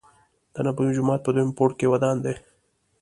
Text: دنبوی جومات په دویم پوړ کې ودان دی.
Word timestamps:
دنبوی 0.55 0.95
جومات 0.95 1.19
په 1.23 1.31
دویم 1.35 1.51
پوړ 1.57 1.69
کې 1.79 1.91
ودان 1.91 2.15
دی. 2.25 2.33